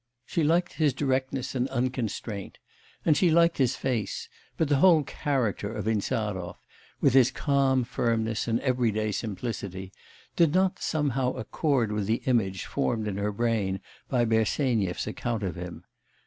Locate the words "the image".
12.07-12.65